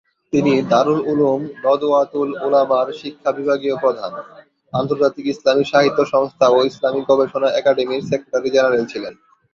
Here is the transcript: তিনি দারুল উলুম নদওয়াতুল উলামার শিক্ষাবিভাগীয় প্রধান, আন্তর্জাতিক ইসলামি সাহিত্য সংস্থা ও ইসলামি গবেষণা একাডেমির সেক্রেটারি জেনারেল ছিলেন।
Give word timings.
তিনি 0.33 0.53
দারুল 0.71 0.99
উলুম 1.11 1.41
নদওয়াতুল 1.63 2.29
উলামার 2.45 2.87
শিক্ষাবিভাগীয় 3.01 3.75
প্রধান, 3.79 4.11
আন্তর্জাতিক 4.73 5.25
ইসলামি 5.33 5.63
সাহিত্য 5.71 5.99
সংস্থা 6.13 6.45
ও 6.49 6.59
ইসলামি 6.69 7.01
গবেষণা 7.09 7.49
একাডেমির 7.51 8.07
সেক্রেটারি 8.09 8.49
জেনারেল 8.55 8.83
ছিলেন। 8.91 9.13